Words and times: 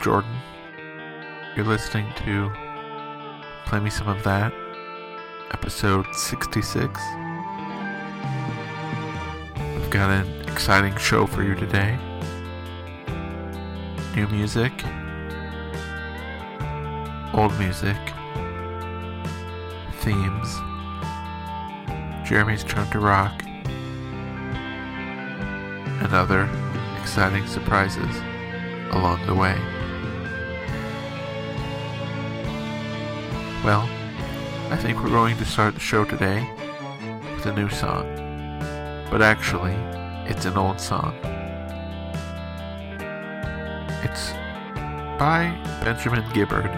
Jordan. 0.00 0.34
You're 1.54 1.66
listening 1.66 2.06
to 2.24 2.50
Play 3.66 3.80
Me 3.80 3.90
Some 3.90 4.08
of 4.08 4.22
That, 4.24 4.50
episode 5.50 6.06
66. 6.14 6.98
We've 9.58 9.90
got 9.90 10.08
an 10.10 10.26
exciting 10.48 10.96
show 10.96 11.26
for 11.26 11.42
you 11.42 11.54
today. 11.54 11.98
New 14.16 14.26
music, 14.28 14.72
old 17.34 17.52
music, 17.58 17.98
themes, 20.00 20.56
Jeremy's 22.26 22.64
Turn 22.64 22.90
to 22.92 23.00
Rock, 23.00 23.42
and 26.02 26.14
other 26.14 26.48
exciting 27.02 27.46
surprises 27.46 28.16
along 28.92 29.26
the 29.26 29.34
way. 29.34 29.60
Well, 33.62 33.82
I 34.70 34.76
think 34.78 35.02
we're 35.02 35.10
going 35.10 35.36
to 35.36 35.44
start 35.44 35.74
the 35.74 35.80
show 35.80 36.06
today 36.06 36.48
with 37.34 37.44
a 37.44 37.52
new 37.52 37.68
song. 37.68 38.06
But 39.10 39.20
actually, 39.20 39.74
it's 40.24 40.46
an 40.46 40.56
old 40.56 40.80
song. 40.80 41.14
It's 44.02 44.30
by 45.18 45.54
Benjamin 45.84 46.24
Gibbard. 46.32 46.70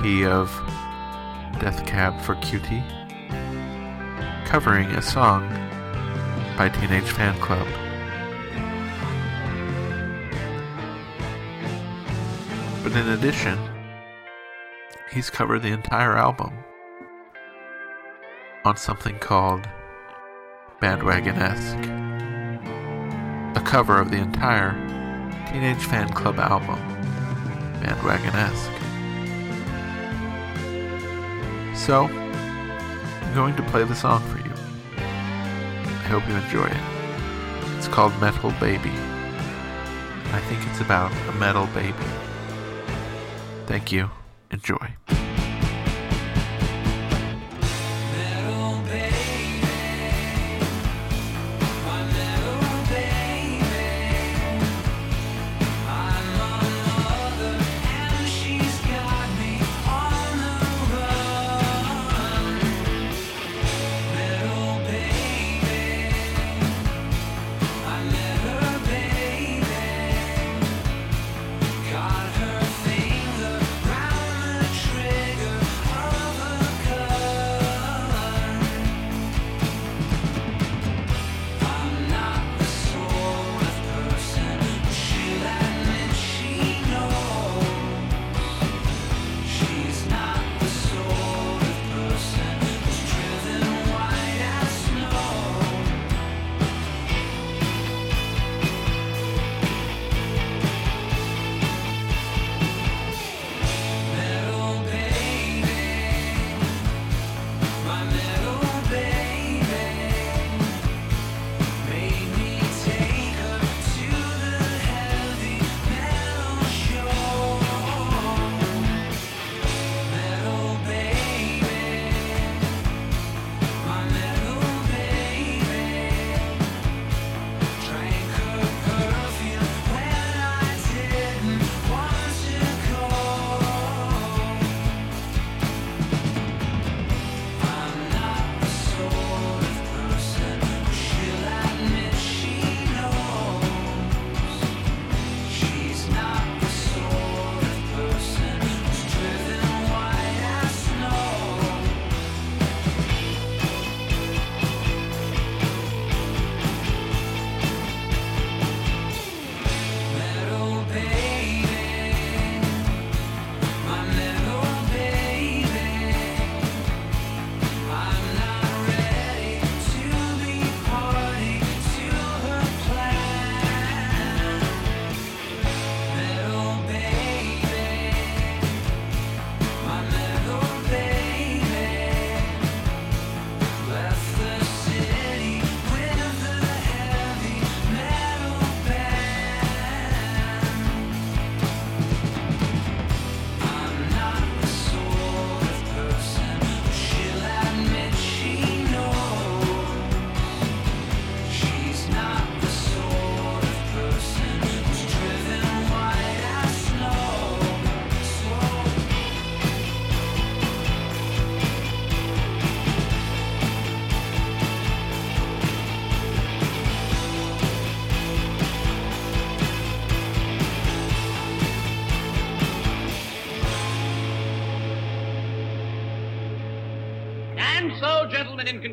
He 0.00 0.24
of 0.24 0.48
Death 1.58 1.84
Cab 1.86 2.20
for 2.20 2.36
Cutie, 2.36 2.84
covering 4.44 4.90
a 4.90 5.02
song 5.02 5.48
by 6.56 6.68
Teenage 6.68 7.12
Fanclub. 7.12 7.66
But 12.84 12.92
in 12.92 13.08
addition, 13.08 13.58
he's 15.12 15.30
covered 15.30 15.62
the 15.62 15.72
entire 15.72 16.16
album 16.16 16.52
on 18.64 18.76
something 18.76 19.18
called 19.18 19.68
Bandwagonesque. 20.80 21.86
A 23.56 23.60
cover 23.60 23.98
of 23.98 24.10
the 24.10 24.18
entire 24.18 24.72
Teenage 25.50 25.78
Fanclub 25.78 26.38
album, 26.38 26.78
Bandwagonesque. 27.82 28.76
So, 31.76 32.04
I'm 32.04 33.34
going 33.34 33.56
to 33.56 33.62
play 33.64 33.84
the 33.84 33.94
song 33.94 34.22
for 34.28 34.38
you. 34.38 34.54
I 34.96 36.08
hope 36.08 36.26
you 36.28 36.34
enjoy 36.34 36.66
it. 36.66 37.76
It's 37.76 37.88
called 37.88 38.12
Metal 38.20 38.52
Baby. 38.60 38.92
I 40.32 40.40
think 40.48 40.64
it's 40.68 40.80
about 40.80 41.10
a 41.28 41.32
metal 41.32 41.66
baby. 41.74 41.94
Thank 43.66 43.90
you. 43.90 44.10
Enjoy. 44.50 45.19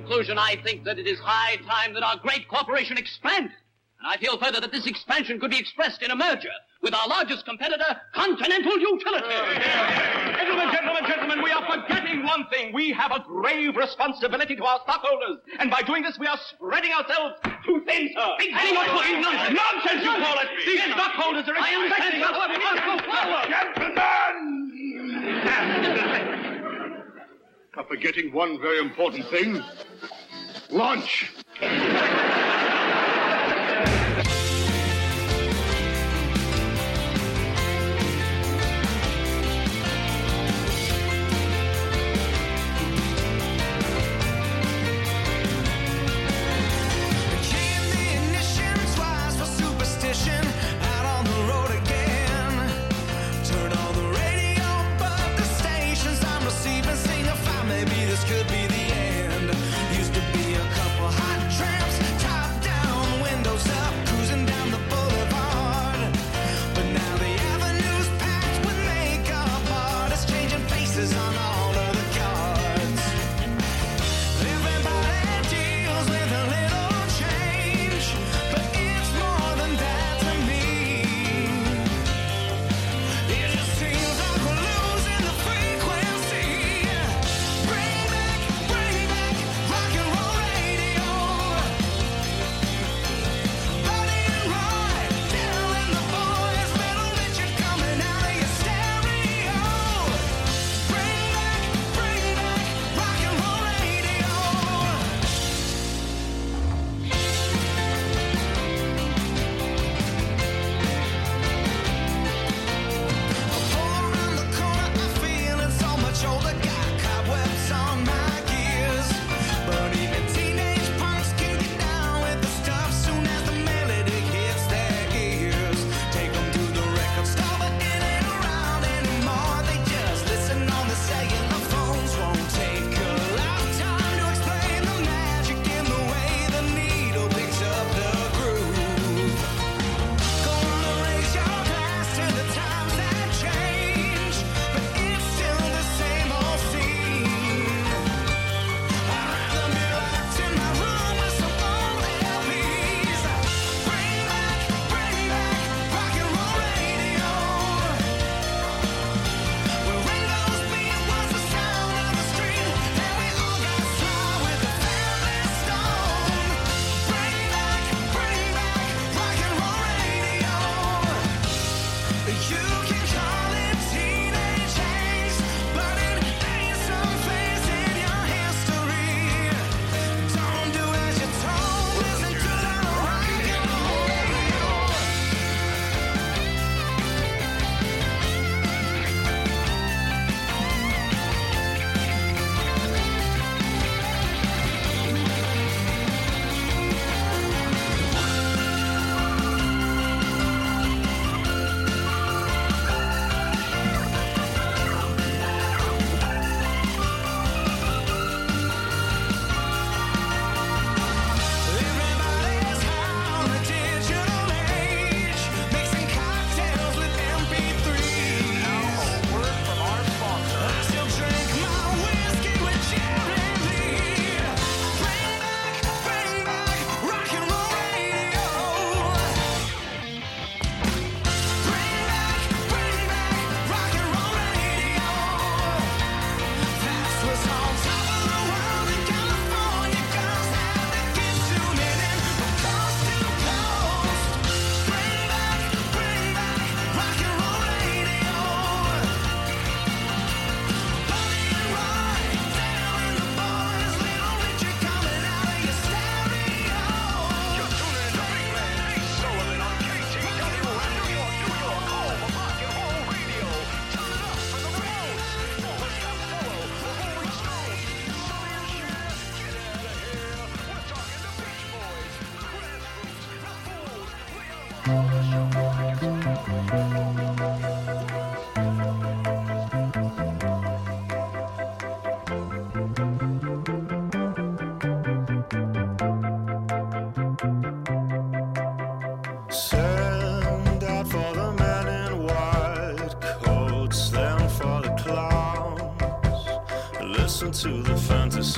conclusion, 0.07 0.37
I 0.37 0.55
think 0.63 0.85
that 0.85 0.97
it 0.97 1.05
is 1.07 1.19
high 1.19 1.57
time 1.67 1.93
that 1.93 2.03
our 2.03 2.17
great 2.17 2.47
corporation 2.47 2.97
expanded. 2.97 3.51
And 3.99 4.07
I 4.07 4.15
feel 4.17 4.37
further 4.37 4.61
that 4.61 4.71
this 4.71 4.85
expansion 4.87 5.39
could 5.39 5.51
be 5.51 5.59
expressed 5.59 6.01
in 6.01 6.11
a 6.11 6.15
merger 6.15 6.53
with 6.81 6.93
our 6.93 7.07
largest 7.09 7.43
competitor, 7.45 7.99
Continental 8.13 8.79
Utilities. 8.79 9.27
gentlemen, 10.37 10.69
gentlemen, 10.71 11.03
gentlemen, 11.07 11.43
we 11.43 11.51
are 11.51 11.65
forgetting 11.65 12.23
one 12.23 12.45
thing. 12.53 12.73
We 12.73 12.91
have 12.91 13.11
a 13.11 13.19
grave 13.27 13.75
responsibility 13.75 14.55
to 14.55 14.63
our 14.63 14.79
stockholders. 14.83 15.39
And 15.59 15.69
by 15.71 15.81
doing 15.81 16.03
this, 16.03 16.17
we 16.19 16.27
are 16.27 16.39
spreading 16.55 16.93
ourselves 16.93 17.35
too 17.65 17.83
thin, 17.87 18.09
sir. 18.15 18.35
Exactly. 18.39 18.73
Nonsense. 18.73 19.25
nonsense. 19.25 19.59
Nonsense, 19.59 20.03
you 20.03 20.11
call 20.23 20.39
it. 20.39 20.47
These 20.65 20.83
stockholders 20.93 21.49
are 21.49 21.57
expecting 21.57 22.21
us. 22.23 22.37
Gentlemen! 25.37 26.43
are 27.77 27.83
forgetting 27.83 28.31
one 28.31 28.59
very 28.59 28.79
important 28.79 29.25
thing. 29.27 29.61
Lunch! 30.71 31.31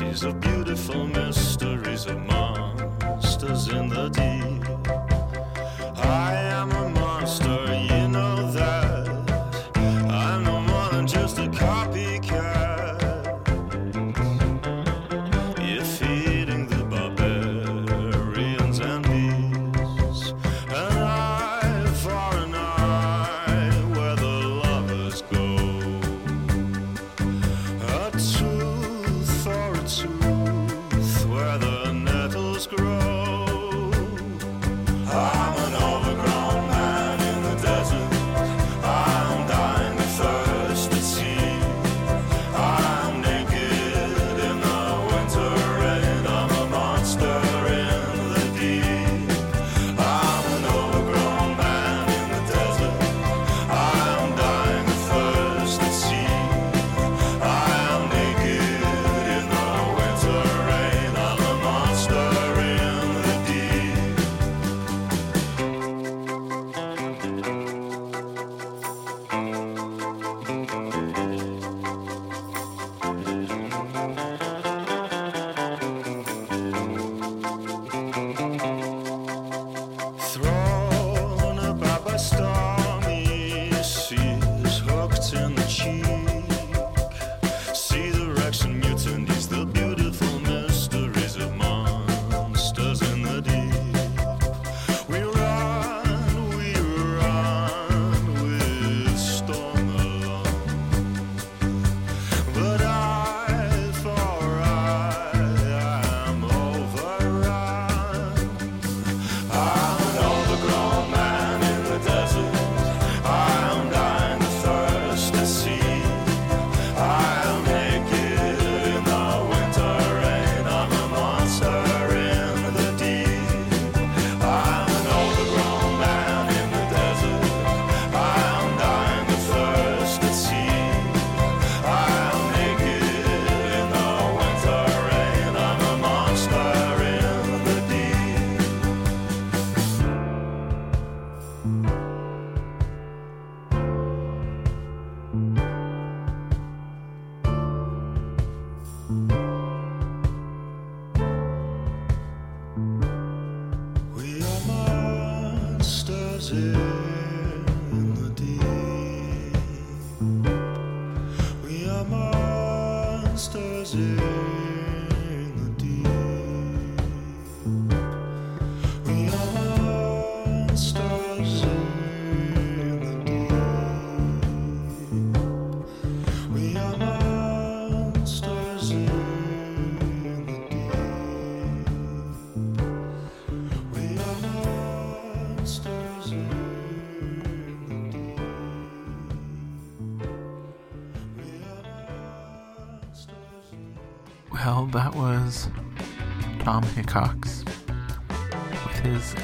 memories 0.09 0.23
of 0.23 0.48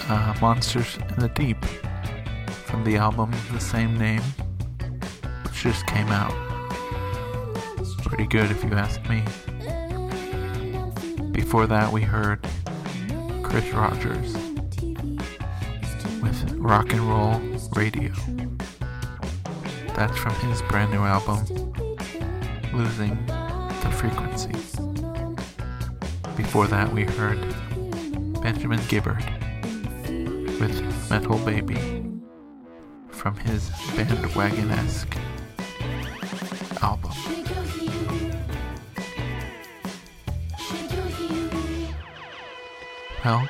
uh, 0.10 0.36
Monsters 0.40 0.98
in 0.98 1.20
the 1.20 1.30
Deep 1.30 1.64
from 2.66 2.84
the 2.84 2.98
album 2.98 3.32
the 3.52 3.60
same 3.60 3.98
name, 3.98 4.22
which 5.44 5.64
just 5.64 5.86
came 5.88 6.08
out. 6.10 6.34
Pretty 8.04 8.28
good 8.28 8.52
if 8.52 8.64
you 8.64 8.72
ask 8.74 9.02
me. 9.10 9.24
Before 11.32 11.68
that, 11.68 11.92
we 11.92 12.02
heard 12.02 12.46
Kris 13.44 13.72
Rodgers 13.74 14.34
with 16.22 16.52
Rock 16.54 16.94
and 16.94 17.02
Roll 17.02 17.40
Radio. 17.76 18.12
That's 19.96 20.18
from 20.18 20.36
his 20.50 20.62
brand 20.64 20.92
new 20.92 21.00
album, 21.02 21.46
Losing 22.74 23.26
the 23.26 23.92
Frequency. 23.92 24.52
Before 26.36 26.68
that, 26.68 26.92
we 26.94 27.04
heard 27.04 27.40
Benjamin 28.42 28.80
Gibbard 28.88 29.24
Metal 31.16 31.38
Baby 31.46 31.80
from 33.08 33.38
his 33.38 33.70
Bandwagonesque 33.96 35.18
album. 36.82 37.14
Well, 43.24 43.48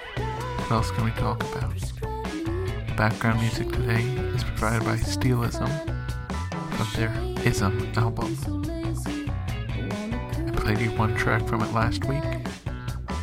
what 0.57 0.71
else 0.71 0.91
can 0.91 1.05
we 1.05 1.11
talk 1.13 1.41
about? 1.41 1.73
Background 2.95 3.41
music 3.41 3.71
today 3.71 4.03
is 4.35 4.43
provided 4.43 4.85
by 4.85 4.97
Steelism 4.97 5.67
from 6.75 6.87
their 6.95 7.11
Ism 7.47 7.91
album. 7.97 8.37
I 10.45 10.51
played 10.51 10.77
you 10.77 10.91
one 10.91 11.15
track 11.15 11.47
from 11.47 11.63
it 11.63 11.73
last 11.73 12.05
week, 12.05 12.23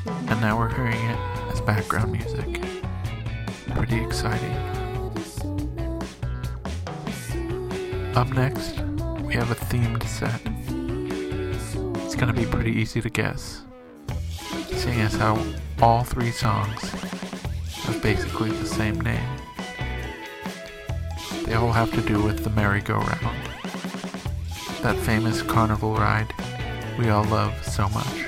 and 0.05 0.41
now 0.41 0.59
we're 0.59 0.75
hearing 0.75 1.01
it 1.01 1.19
as 1.53 1.61
background 1.61 2.11
music. 2.11 2.62
Pretty 3.85 4.05
exciting. 4.05 4.57
Up 8.15 8.29
next, 8.29 8.79
we 9.25 9.35
have 9.35 9.51
a 9.51 9.57
themed 9.57 10.05
set. 10.07 10.41
It's 12.05 12.15
gonna 12.15 12.33
be 12.33 12.47
pretty 12.47 12.71
easy 12.71 13.01
to 13.01 13.11
guess, 13.11 13.63
seeing 14.71 15.01
as 15.01 15.15
how 15.15 15.45
all 15.81 16.05
three 16.05 16.31
songs 16.31 16.81
have 17.83 18.01
basically 18.01 18.53
the 18.53 18.67
same 18.67 19.01
name. 19.01 19.29
They 21.47 21.55
all 21.55 21.73
have 21.73 21.93
to 21.95 22.03
do 22.03 22.23
with 22.23 22.45
the 22.45 22.51
merry-go-round, 22.51 23.37
that 24.83 24.97
famous 24.99 25.43
carnival 25.43 25.97
ride 25.97 26.33
we 26.97 27.09
all 27.09 27.25
love 27.25 27.53
so 27.67 27.89
much. 27.89 28.27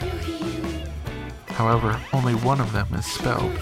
However, 1.51 2.01
only 2.13 2.35
one 2.35 2.61
of 2.61 2.73
them 2.73 2.89
is 2.95 3.07
spelled 3.07 3.57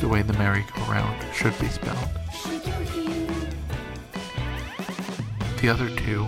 the 0.00 0.08
way 0.08 0.22
the 0.22 0.32
merry-go-round 0.34 1.34
should 1.34 1.58
be 1.60 1.68
spelled. 1.68 2.08
The 5.60 5.68
other 5.68 5.88
two 5.94 6.26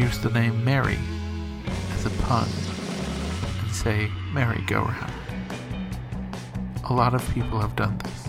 use 0.00 0.18
the 0.20 0.30
name 0.30 0.64
Mary 0.64 0.98
as 1.94 2.06
a 2.06 2.10
pun 2.22 2.48
and 3.60 3.72
say 3.72 4.08
merry-go-round. 4.32 5.12
A 6.84 6.92
lot 6.92 7.12
of 7.12 7.28
people 7.34 7.60
have 7.60 7.74
done 7.74 7.98
this. 7.98 8.28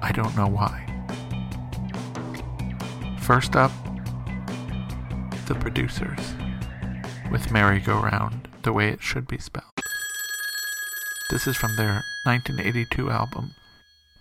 I 0.00 0.12
don't 0.12 0.34
know 0.34 0.48
why. 0.48 0.84
First 3.20 3.54
up, 3.54 3.72
the 5.46 5.54
producers 5.56 6.34
with 7.30 7.50
merry-go-round 7.50 8.48
the 8.62 8.72
way 8.72 8.88
it 8.88 9.02
should 9.02 9.28
be 9.28 9.36
spelled. 9.36 9.75
This 11.28 11.48
is 11.48 11.56
from 11.56 11.74
their 11.74 12.04
1982 12.22 13.10
album, 13.10 13.56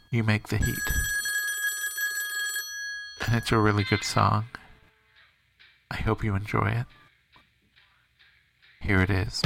You 0.10 0.24
Make 0.24 0.48
the 0.48 0.58
Heat. 0.58 0.76
And 3.28 3.36
it's 3.36 3.52
a 3.52 3.60
really 3.60 3.84
good 3.84 4.04
song. 4.04 4.46
I 5.92 5.98
hope 5.98 6.24
you 6.24 6.34
enjoy 6.34 6.70
it. 6.70 6.86
Here 8.82 9.02
it 9.02 9.12
is. 9.12 9.44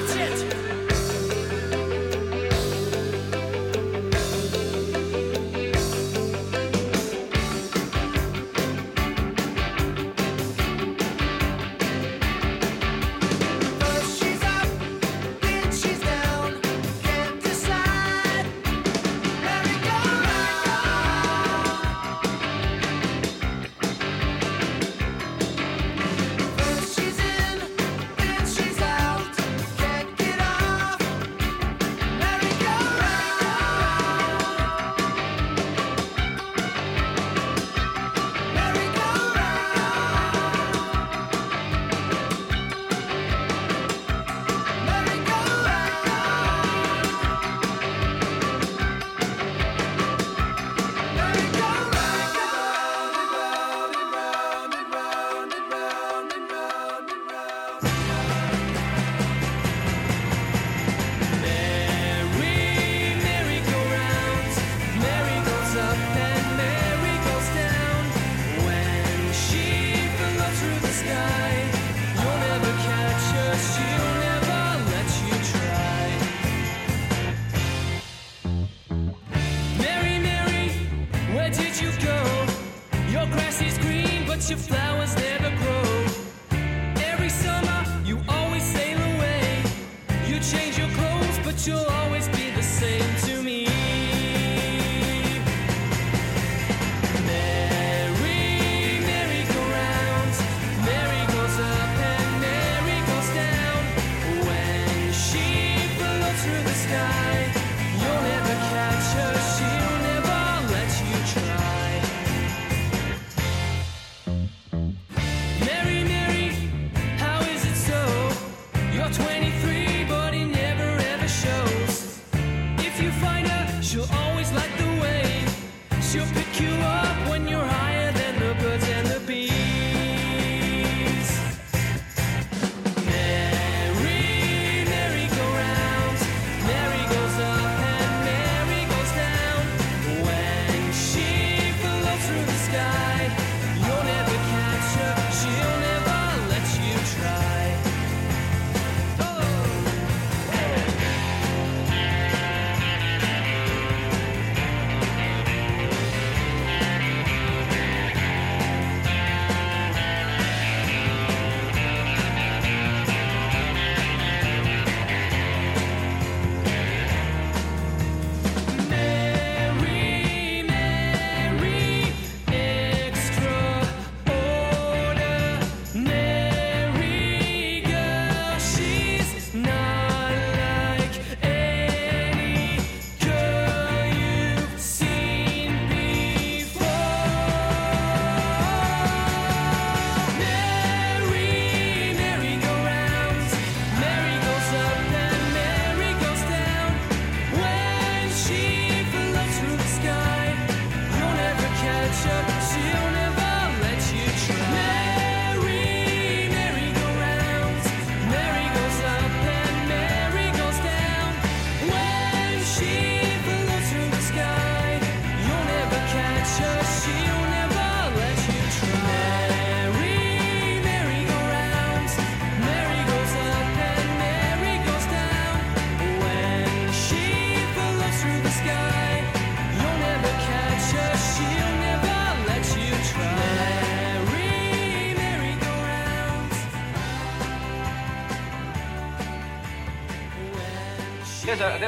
watch 0.00 0.16
it. 0.16 0.65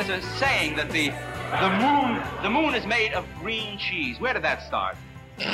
There's 0.08 0.24
a 0.24 0.28
saying 0.38 0.76
that 0.76 0.90
the 0.90 1.10
the 1.60 1.68
moon 1.84 2.22
the 2.42 2.48
moon 2.48 2.74
is 2.74 2.86
made 2.86 3.12
of 3.12 3.26
green 3.40 3.76
cheese. 3.76 4.18
Where 4.18 4.32
did 4.32 4.42
that 4.42 4.62
start? 4.62 4.96
I'm 5.38 5.44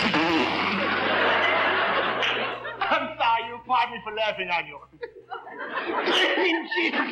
sorry, 3.18 3.48
you 3.48 3.58
pardon 3.66 3.94
me 3.94 4.00
for 4.04 4.14
laughing 4.14 4.50
on 4.50 4.66
you. 4.68 4.78
Green 5.90 6.68
cheese. 6.70 6.94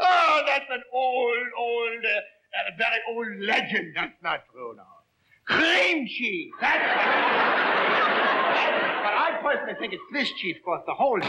oh, 0.00 0.42
that's 0.46 0.68
an 0.68 0.82
old, 0.92 1.48
old, 1.58 2.04
uh, 2.04 2.20
very 2.76 3.00
old 3.08 3.28
legend. 3.40 3.94
That's 3.96 4.22
not 4.22 4.40
true 4.52 4.74
now. 4.76 5.00
Cream 5.46 6.06
cheese. 6.08 6.52
That's. 6.60 6.84
but 9.00 9.14
I 9.16 9.38
personally 9.42 9.76
think 9.80 9.94
it's 9.94 10.02
Swiss 10.10 10.30
cheese, 10.32 10.56
because 10.58 10.82
the 10.86 10.92
whole. 10.92 11.22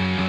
Anything 0.00 0.23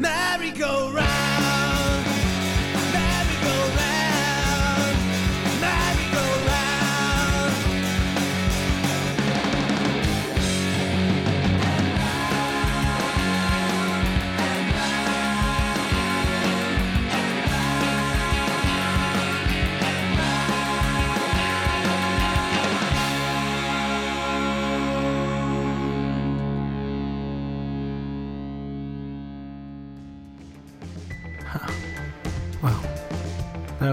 Merry-go-round, 0.00 1.09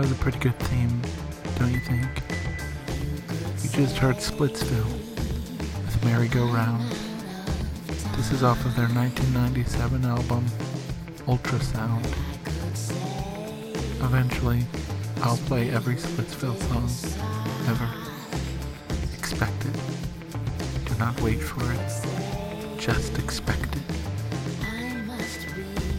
was 0.08 0.18
a 0.18 0.22
pretty 0.22 0.40
good 0.40 0.58
theme, 0.60 1.02
don't 1.60 1.74
you 1.74 1.82
think? 1.82 2.08
You 3.62 3.70
just 3.72 3.98
heard 3.98 4.16
Splitsville 4.16 4.90
with 4.90 6.06
Mary 6.06 6.30
Go 6.30 6.46
Round. 6.46 6.90
This 8.16 8.32
is 8.32 8.42
off 8.42 8.64
of 8.66 8.74
their 8.78 8.88
1997 8.88 10.06
album, 10.06 10.46
Ultrasound. 11.26 12.06
Eventually, 14.02 14.64
I'll 15.24 15.36
play 15.36 15.72
every 15.72 15.96
Splitsville 15.96 16.58
song 16.58 16.90
ever. 17.68 17.90
Expect 19.18 19.66
it. 19.66 19.76
Do 20.86 20.98
not 20.98 21.20
wait 21.20 21.42
for 21.42 21.70
it. 21.70 22.80
Just 22.80 23.18
expect 23.18 23.76
it. 23.76 23.82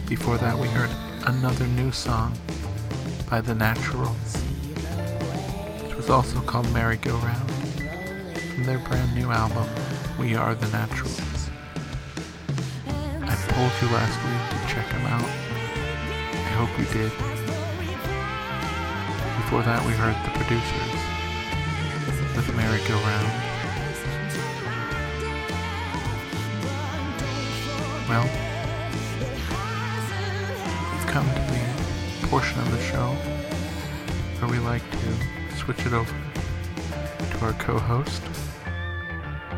Before 0.07 0.39
that, 0.39 0.57
we 0.57 0.67
heard 0.69 0.89
another 1.27 1.67
new 1.67 1.91
song 1.91 2.35
by 3.29 3.41
The 3.41 3.53
Naturals. 3.53 4.41
It 5.87 5.95
was 5.95 6.09
also 6.09 6.41
called 6.41 6.71
Mary 6.73 6.97
Go 6.97 7.15
Round 7.17 7.51
from 8.55 8.63
their 8.63 8.79
brand 8.79 9.13
new 9.13 9.29
album, 9.29 9.67
We 10.19 10.35
Are 10.35 10.55
the 10.55 10.67
Naturals. 10.69 11.49
I 12.87 13.35
told 13.49 13.71
you 13.81 13.95
last 13.95 14.17
week 14.25 14.43
to 14.49 14.73
check 14.73 14.89
them 14.89 15.05
out. 15.05 15.29
I 16.33 16.51
hope 16.57 16.79
you 16.79 16.85
did. 16.85 17.11
Before 19.43 19.61
that, 19.61 19.85
we 19.85 19.93
heard 19.93 20.15
the 20.25 20.31
producers 20.31 20.99
with 22.35 22.55
Merry 22.55 22.79
Go 22.87 22.95
Round. 22.95 23.31
Well, 28.09 28.48
the 32.69 32.81
show 32.81 33.07
where 34.39 34.51
we 34.51 34.59
like 34.59 34.83
to 34.91 35.57
switch 35.57 35.85
it 35.85 35.93
over 35.93 36.15
to 37.31 37.45
our 37.45 37.53
co-host, 37.53 38.21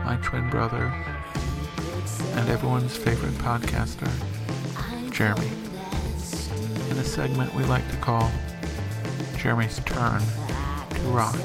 my 0.05 0.17
twin 0.23 0.49
brother, 0.49 0.93
and 2.35 2.49
everyone's 2.49 2.95
favorite 2.95 3.33
podcaster, 3.33 4.09
Jeremy, 5.11 5.51
in 6.89 6.97
a 6.97 7.03
segment 7.03 7.53
we 7.53 7.63
like 7.65 7.89
to 7.91 7.97
call 7.97 8.31
Jeremy's 9.37 9.79
Turn 9.85 10.21
to 10.89 11.01
Rock. 11.07 11.35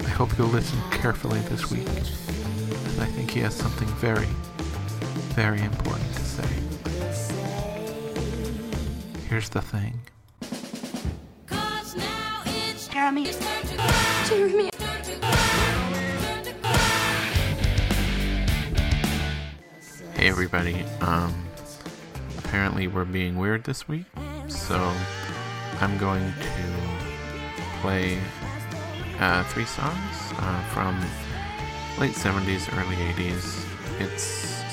I 0.00 0.08
hope 0.08 0.36
you'll 0.38 0.48
listen 0.48 0.80
carefully 0.90 1.40
this 1.40 1.70
week, 1.70 1.88
as 1.88 2.98
I 2.98 3.06
think 3.06 3.30
he 3.30 3.40
has 3.40 3.54
something 3.54 3.88
very, 3.88 4.28
very 5.34 5.60
important 5.60 6.12
to 6.14 6.20
say. 6.24 6.71
Here's 9.32 9.48
the 9.48 9.62
thing. 9.62 9.98
Jeremy. 12.92 13.32
Jeremy. 14.26 14.70
Hey 20.12 20.28
everybody, 20.28 20.84
um, 21.00 21.48
apparently 22.40 22.88
we're 22.88 23.06
being 23.06 23.38
weird 23.38 23.64
this 23.64 23.88
week, 23.88 24.04
so 24.48 24.76
I'm 25.80 25.96
going 25.96 26.30
to 26.34 26.98
play 27.80 28.18
uh, 29.18 29.44
three 29.44 29.64
songs 29.64 29.96
uh, 30.32 30.62
from 30.74 31.00
late 31.98 32.12
70s, 32.12 32.70
early 32.76 32.96
80s. 33.14 33.64
It's 33.98 34.24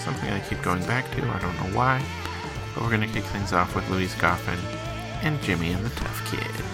something 0.03 0.29
I 0.29 0.41
keep 0.41 0.61
going 0.61 0.83
back 0.83 1.09
to, 1.11 1.25
I 1.29 1.39
don't 1.39 1.55
know 1.55 1.77
why, 1.77 2.03
but 2.73 2.83
we're 2.83 2.89
going 2.89 3.01
to 3.01 3.07
kick 3.07 3.23
things 3.25 3.53
off 3.53 3.75
with 3.75 3.89
Louise 3.89 4.15
Goffin 4.15 4.59
and 5.21 5.41
Jimmy 5.41 5.71
and 5.71 5.85
the 5.85 5.89
Tough 5.91 6.31
Kids. 6.31 6.68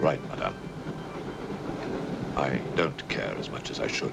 right, 0.00 0.20
madame. 0.28 0.54
I 2.36 2.60
don't 2.76 3.08
care 3.08 3.34
as 3.38 3.50
much 3.50 3.70
as 3.70 3.80
I 3.80 3.86
should. 3.86 4.12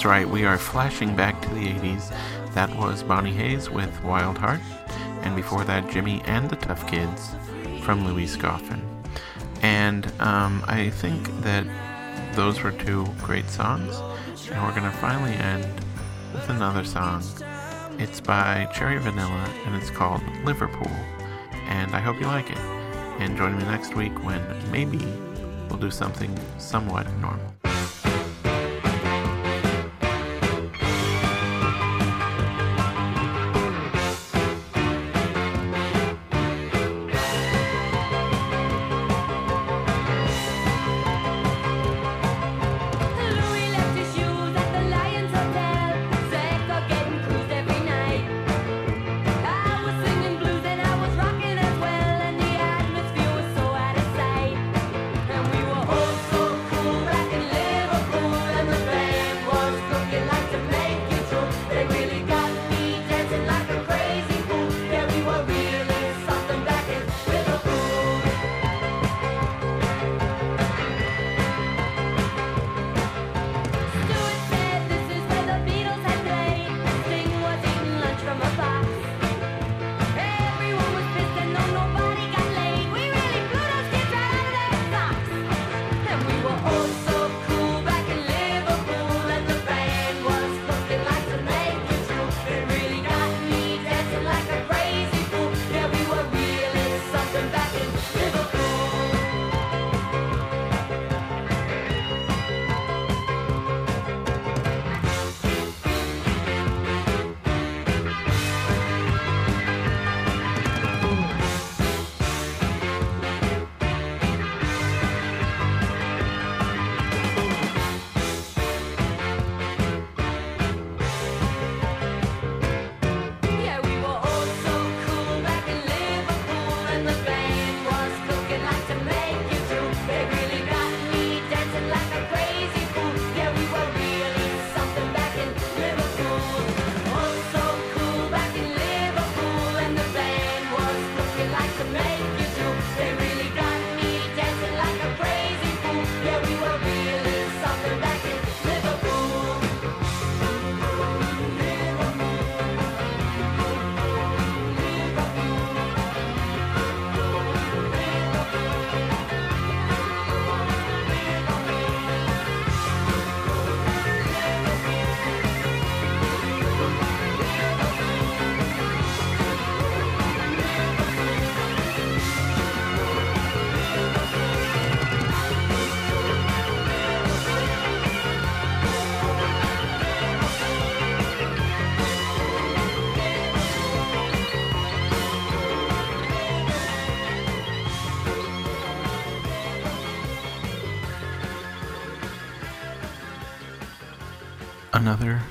That's 0.00 0.06
right, 0.06 0.26
we 0.26 0.46
are 0.46 0.56
flashing 0.56 1.14
back 1.14 1.42
to 1.42 1.48
the 1.50 1.74
80s. 1.74 2.08
That 2.54 2.74
was 2.78 3.02
Bonnie 3.02 3.34
Hayes 3.34 3.68
with 3.68 4.02
Wild 4.02 4.38
Heart, 4.38 4.60
and 5.20 5.36
before 5.36 5.62
that, 5.64 5.90
Jimmy 5.90 6.22
and 6.24 6.48
the 6.48 6.56
Tough 6.56 6.88
Kids 6.88 7.36
from 7.82 8.06
Louise 8.06 8.34
Goffin. 8.34 8.80
And 9.60 10.10
um, 10.18 10.64
I 10.66 10.88
think 10.88 11.28
that 11.42 11.66
those 12.34 12.62
were 12.62 12.72
two 12.72 13.04
great 13.20 13.46
songs, 13.50 13.94
and 14.50 14.62
we're 14.62 14.70
going 14.70 14.90
to 14.90 14.98
finally 15.00 15.34
end 15.34 15.66
with 16.32 16.48
another 16.48 16.82
song. 16.82 17.22
It's 17.98 18.22
by 18.22 18.70
Cherry 18.72 18.96
Vanilla, 18.96 19.52
and 19.66 19.76
it's 19.76 19.90
called 19.90 20.22
Liverpool, 20.46 20.90
and 21.68 21.94
I 21.94 22.00
hope 22.00 22.18
you 22.18 22.26
like 22.26 22.48
it. 22.48 22.58
And 23.18 23.36
join 23.36 23.58
me 23.58 23.64
next 23.64 23.94
week 23.94 24.14
when 24.24 24.42
maybe 24.72 25.04
we'll 25.68 25.78
do 25.78 25.90
something 25.90 26.34
somewhat 26.56 27.06
normal. 27.18 27.59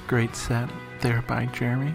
Great 0.09 0.35
set 0.35 0.67
there 1.01 1.21
by 1.27 1.45
Jeremy. 1.53 1.93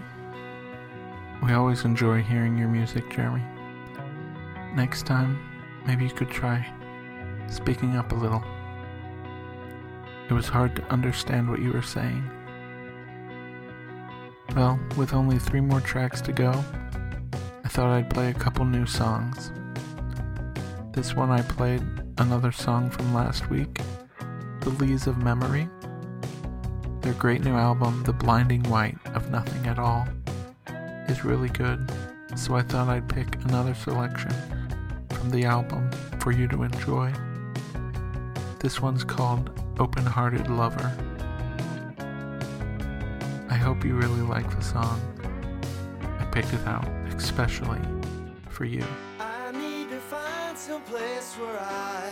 We 1.43 1.51
always 1.51 1.83
enjoy 1.83 2.21
hearing 2.21 2.57
your 2.57 2.69
music, 2.69 3.11
Jeremy. 3.11 3.43
Next 4.73 5.05
time, 5.05 5.37
maybe 5.85 6.05
you 6.05 6.11
could 6.11 6.29
try 6.29 6.65
speaking 7.49 7.97
up 7.97 8.13
a 8.13 8.15
little. 8.15 8.41
It 10.29 10.33
was 10.33 10.47
hard 10.47 10.77
to 10.77 10.83
understand 10.83 11.49
what 11.49 11.59
you 11.61 11.73
were 11.73 11.81
saying. 11.81 12.23
Well, 14.55 14.79
with 14.95 15.13
only 15.13 15.37
three 15.37 15.59
more 15.59 15.81
tracks 15.81 16.21
to 16.21 16.31
go, 16.31 16.63
I 17.65 17.67
thought 17.67 17.89
I'd 17.89 18.09
play 18.09 18.29
a 18.29 18.33
couple 18.33 18.63
new 18.63 18.85
songs. 18.85 19.51
This 20.93 21.17
one 21.17 21.31
I 21.31 21.41
played 21.41 21.83
another 22.17 22.53
song 22.53 22.89
from 22.89 23.13
last 23.13 23.49
week, 23.49 23.81
The 24.61 24.69
Lees 24.69 25.05
of 25.05 25.17
Memory. 25.17 25.67
Their 27.05 27.13
great 27.13 27.43
new 27.43 27.53
album, 27.53 28.01
The 28.01 28.13
Blinding 28.13 28.63
White 28.63 28.97
of 29.13 29.29
Nothing 29.29 29.67
at 29.67 29.77
All, 29.77 30.07
is 31.07 31.23
really 31.23 31.49
good, 31.49 31.87
so 32.35 32.55
I 32.55 32.63
thought 32.63 32.89
I'd 32.89 33.07
pick 33.07 33.35
another 33.43 33.75
selection 33.75 34.33
from 35.11 35.29
the 35.29 35.45
album 35.45 35.87
for 36.19 36.31
you 36.31 36.47
to 36.47 36.63
enjoy. 36.63 37.13
This 38.57 38.81
one's 38.81 39.03
called 39.03 39.51
Open 39.77 40.03
Hearted 40.03 40.49
Lover. 40.49 40.91
I 43.51 43.53
hope 43.55 43.85
you 43.85 43.93
really 43.93 44.21
like 44.21 44.49
the 44.49 44.63
song. 44.63 44.99
I 46.19 46.25
picked 46.31 46.53
it 46.53 46.65
out 46.65 46.87
especially 47.15 47.81
for 48.49 48.65
you. 48.65 48.83
I 49.19 49.51
need 49.51 49.91
to 49.91 49.99
find 49.99 50.57
some 50.57 50.81
place 50.81 51.35
where 51.35 51.59
I 51.59 52.09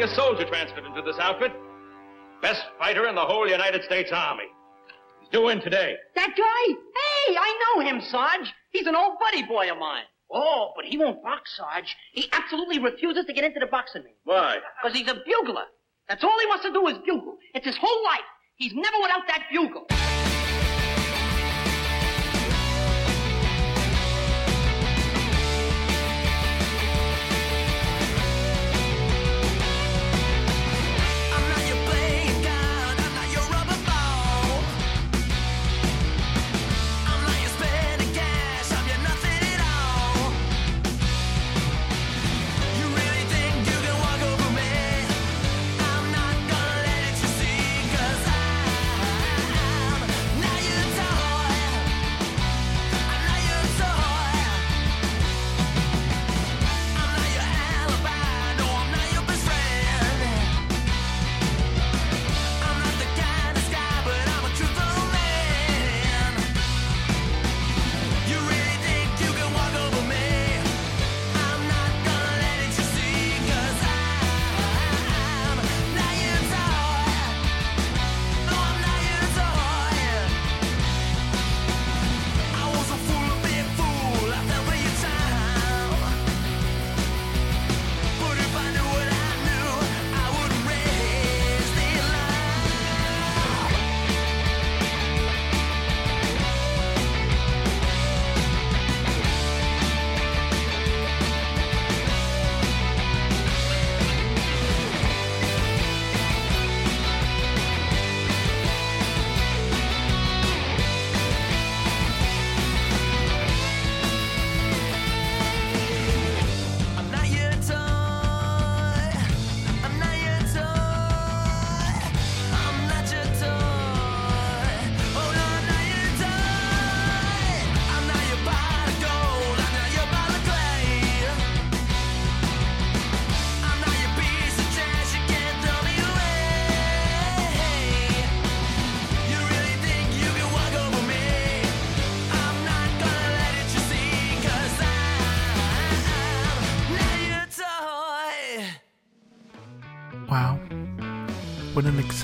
Having 0.00 0.12
a 0.12 0.16
soldier 0.16 0.44
transferred 0.46 0.86
into 0.86 1.02
this 1.02 1.18
outfit. 1.18 1.52
Best 2.40 2.62
fighter 2.78 3.06
in 3.06 3.14
the 3.14 3.20
whole 3.20 3.46
United 3.46 3.84
States 3.84 4.10
Army. 4.10 4.44
He's 5.20 5.28
due 5.28 5.50
in 5.50 5.60
today. 5.60 5.94
That 6.14 6.30
guy? 6.38 6.74
Hey, 6.74 7.36
I 7.36 7.58
know 7.76 7.86
him, 7.86 8.00
Sarge. 8.00 8.50
He's 8.70 8.86
an 8.86 8.96
old 8.96 9.18
buddy 9.20 9.42
boy 9.42 9.70
of 9.70 9.76
mine. 9.76 10.04
Oh, 10.32 10.72
but 10.74 10.86
he 10.86 10.96
won't 10.96 11.22
box, 11.22 11.54
Sarge. 11.54 11.94
He 12.12 12.30
absolutely 12.32 12.78
refuses 12.78 13.26
to 13.26 13.34
get 13.34 13.44
into 13.44 13.60
the 13.60 13.66
boxing 13.66 14.04
ring. 14.04 14.14
Why? 14.24 14.60
Because 14.82 14.96
he's 14.96 15.08
a 15.08 15.20
bugler. 15.26 15.66
That's 16.08 16.24
all 16.24 16.38
he 16.40 16.46
wants 16.46 16.64
to 16.64 16.72
do 16.72 16.86
is 16.86 16.96
bugle. 17.04 17.36
It's 17.52 17.66
his 17.66 17.76
whole 17.76 18.04
life. 18.04 18.20
He's 18.56 18.72
never 18.72 18.96
without 19.02 19.26
that 19.26 19.48
bugle. 19.52 19.86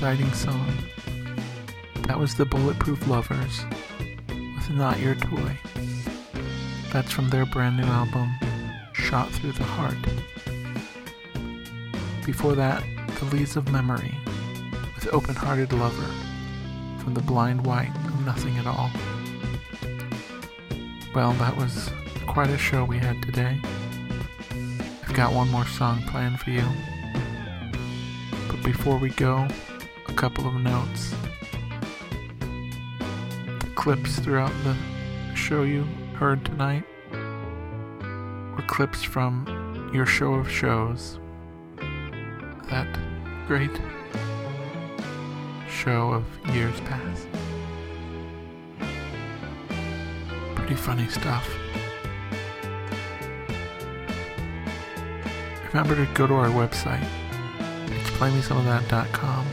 Exciting 0.07 0.34
song. 0.34 0.72
That 2.02 2.16
was 2.16 2.36
the 2.36 2.44
Bulletproof 2.44 3.09
Lovers 3.09 3.64
with 4.28 4.70
Not 4.70 5.00
Your 5.00 5.16
Toy. 5.16 5.59
That's 6.92 7.11
from 7.11 7.28
their 7.28 7.44
brand 7.44 7.76
new 7.76 7.82
album, 7.82 8.32
Shot 8.92 9.28
Through 9.32 9.50
the 9.50 9.64
Heart. 9.64 9.96
Before 12.24 12.54
that, 12.54 12.84
The 13.18 13.24
Lees 13.34 13.57
of 13.57 13.72
Memory 13.72 14.14
with 14.94 15.12
Open 15.12 15.34
Hearted 15.34 15.72
Lover 15.72 16.14
from 16.98 17.14
the 17.14 17.22
Blind 17.22 17.66
White 17.66 17.92
of 18.07 18.24
Nothing 18.24 18.57
at 18.59 18.66
All. 18.68 18.92
Well, 21.16 21.32
that 21.32 21.57
was 21.57 21.90
quite 22.28 22.50
a 22.50 22.59
show 22.59 22.84
we 22.84 22.98
had 22.98 23.20
today. 23.22 23.61
I've 25.02 25.14
got 25.14 25.32
one 25.32 25.50
more 25.50 25.66
song 25.66 26.00
planned 26.02 26.38
for 26.38 26.50
you. 26.50 26.64
But 28.48 28.62
before 28.62 28.98
we 28.98 29.11
go, 29.11 29.48
couple 30.17 30.49
of 30.49 30.55
notes. 30.55 31.14
Clips 33.75 34.19
throughout 34.19 34.53
the 34.64 34.75
show 35.35 35.62
you 35.62 35.85
heard 36.14 36.43
tonight 36.43 36.85
were 37.12 38.64
clips 38.67 39.03
from 39.03 39.91
your 39.93 40.07
show 40.07 40.33
of 40.33 40.51
shows. 40.51 41.19
That 42.71 42.89
great 43.47 43.79
show 45.69 46.12
of 46.12 46.25
years 46.55 46.81
past. 46.81 47.29
Pretty 50.55 50.77
funny 50.77 51.09
stuff. 51.09 51.47
Remember 55.69 55.95
to 55.95 56.11
go 56.14 56.27
to 56.27 56.35
our 56.35 56.49
website. 56.49 57.07
It's 57.91 58.11
playmesomeofthat.com. 58.12 59.47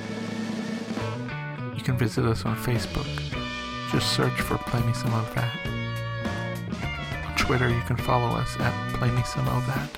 You 1.83 1.87
can 1.87 1.97
visit 1.97 2.23
us 2.23 2.45
on 2.45 2.55
Facebook. 2.55 3.05
Just 3.91 4.15
search 4.15 4.39
for 4.39 4.57
Play 4.57 4.81
Me 4.83 4.93
Some 4.93 5.13
of 5.13 5.35
That. 5.35 5.53
On 7.27 7.35
Twitter, 7.35 7.67
you 7.67 7.81
can 7.81 7.97
follow 7.97 8.37
us 8.37 8.57
at 8.57 8.93
Play 8.93 9.11
Me 9.11 9.21
Some 9.23 9.45
of 9.49 9.67
That. 9.67 9.89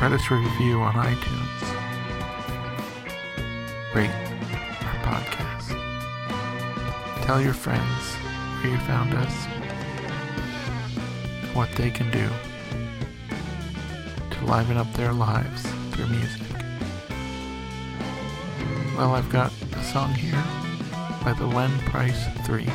Write 0.00 0.12
us 0.12 0.22
a 0.30 0.34
review 0.36 0.80
on 0.80 0.94
iTunes. 0.94 1.60
Rate 3.94 4.08
our 4.86 4.98
podcast. 5.04 5.76
Tell 7.26 7.42
your 7.42 7.52
friends 7.52 8.14
where 8.62 8.72
you 8.72 8.78
found 8.86 9.12
us, 9.12 9.34
what 11.54 11.70
they 11.72 11.90
can 11.90 12.10
do 12.10 12.26
to 14.30 14.46
liven 14.46 14.78
up 14.78 14.90
their 14.94 15.12
lives 15.12 15.66
through 15.90 16.06
music. 16.06 16.40
Well, 18.96 19.14
I've 19.14 19.28
got 19.28 19.52
song 19.86 20.12
here 20.14 20.42
by 21.22 21.32
the 21.32 21.46
Len 21.46 21.70
Price 21.82 22.26
3. 22.44 22.66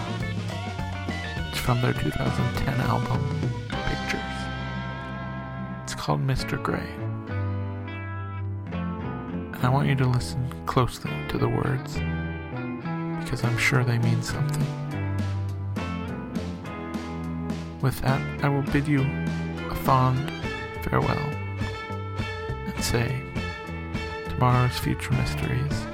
It's 1.49 1.57
from 1.57 1.81
their 1.81 1.91
2010 1.91 2.79
album, 2.79 3.51
Pictures. 3.67 4.21
It's 5.83 5.93
called 5.93 6.25
Mr. 6.25 6.61
Grey. 6.61 6.87
And 8.71 9.57
I 9.61 9.67
want 9.67 9.89
you 9.89 9.95
to 9.95 10.05
listen 10.05 10.53
closely 10.65 11.11
to 11.27 11.37
the 11.37 11.49
words 11.49 11.95
because 13.21 13.43
I'm 13.43 13.57
sure 13.57 13.83
they 13.83 13.97
mean 13.97 14.23
something. 14.23 14.65
With 17.81 17.99
that, 18.03 18.21
I 18.41 18.47
will 18.47 18.63
bid 18.71 18.87
you 18.87 19.01
a 19.69 19.75
fond 19.75 20.31
farewell 20.83 21.29
and 22.67 22.81
say 22.81 23.21
tomorrow's 24.29 24.79
future 24.79 25.11
mysteries 25.11 25.90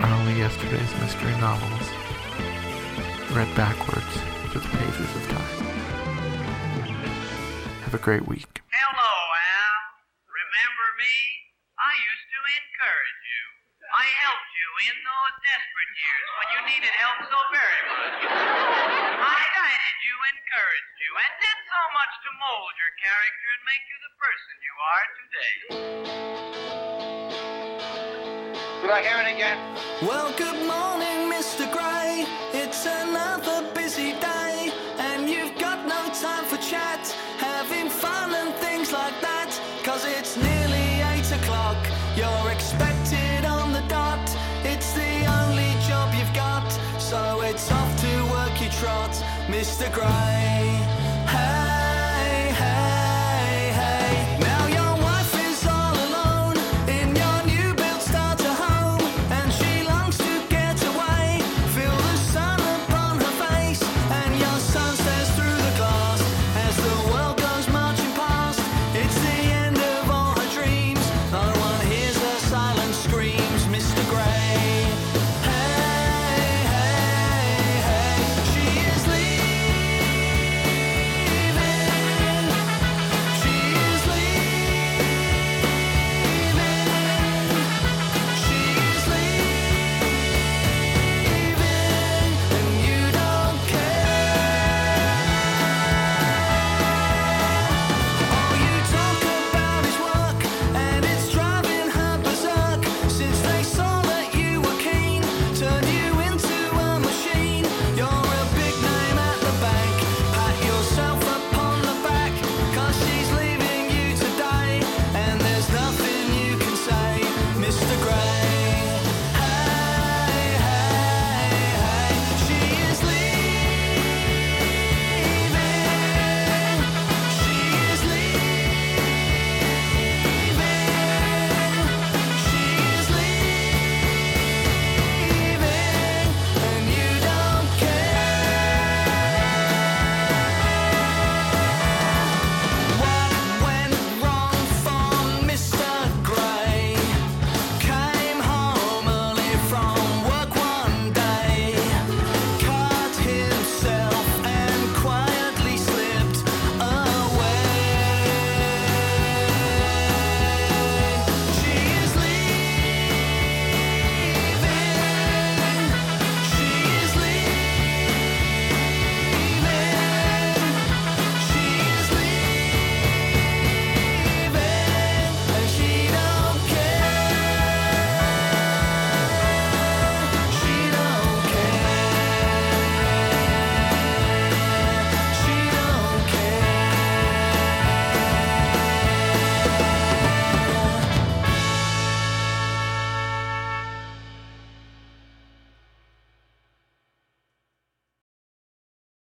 are 0.00 0.12
only 0.16 0.40
yesterday's 0.40 0.92
mystery 1.00 1.36
novels 1.44 1.84
read 3.36 3.52
backwards 3.54 4.14
through 4.48 4.64
the 4.64 4.72
pages 4.80 5.10
of 5.12 5.22
time. 5.28 5.60
Have 7.84 7.94
a 7.94 8.02
great 8.02 8.26
week. 8.26 8.64
Hello, 8.72 9.12
Al. 9.12 9.80
Remember 10.24 10.86
me? 10.98 11.14
I 11.76 11.92
used 11.94 12.26
to 12.32 12.40
encourage 12.48 13.22
you. 13.28 13.44
I 13.92 14.06
helped 14.24 14.50
you 14.56 14.68
in 14.88 14.96
those 15.04 15.34
desperate 15.46 15.92
years 15.94 16.28
when 16.40 16.48
you 16.48 16.60
needed 16.74 16.94
help 16.96 17.18
so 17.28 17.38
very 17.52 17.82
much. 17.92 18.18
I 18.24 19.40
guided 19.52 19.98
you, 20.00 20.16
encouraged 20.16 20.96
you, 20.96 21.12
and 21.12 21.32
did 21.44 21.58
so 21.70 21.82
much 21.92 22.12
to 22.24 22.30
mold 22.40 22.74
your 22.80 22.92
character 22.98 23.48
and 23.52 23.62
make 23.68 23.84
you 23.84 23.98
the 24.00 24.14
person 24.16 24.54
you 24.64 24.74
are 24.80 25.06
today. 25.20 26.89
Did 28.90 29.06
I 29.06 29.22
it 29.22 29.34
again? 29.36 29.58
Well, 30.02 30.32
good 30.36 30.66
morning, 30.66 31.30
Mr. 31.30 31.70
Gray. 31.70 32.26
It's 32.52 32.86
another 32.86 33.72
busy 33.72 34.14
day, 34.18 34.72
and 34.98 35.30
you've 35.30 35.56
got 35.60 35.86
no 35.86 36.12
time 36.12 36.44
for 36.46 36.56
chat, 36.56 37.06
having 37.38 37.88
fun 37.88 38.34
and 38.34 38.52
things 38.56 38.90
like 38.90 39.14
that. 39.20 39.52
Cause 39.84 40.04
it's 40.04 40.36
nearly 40.36 40.88
eight 41.12 41.30
o'clock, 41.30 41.78
you're 42.16 42.50
expected 42.50 43.44
on 43.44 43.72
the 43.72 43.82
dot. 43.82 44.28
It's 44.64 44.92
the 44.94 45.24
only 45.38 45.70
job 45.86 46.12
you've 46.12 46.34
got, 46.34 46.68
so 46.98 47.42
it's 47.42 47.70
off 47.70 47.96
to 48.00 48.12
work 48.32 48.60
you 48.60 48.70
trot, 48.70 49.12
Mr. 49.46 49.86
Gray. 49.92 50.59